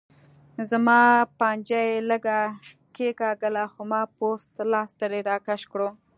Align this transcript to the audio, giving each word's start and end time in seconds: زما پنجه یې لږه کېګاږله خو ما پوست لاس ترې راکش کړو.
زما 0.69 0.99
پنجه 1.39 1.81
یې 1.89 2.05
لږه 2.09 2.39
کېګاږله 2.95 3.63
خو 3.73 3.81
ما 3.91 4.01
پوست 4.17 4.53
لاس 4.71 4.89
ترې 4.99 5.19
راکش 5.29 5.61
کړو. 5.71 5.89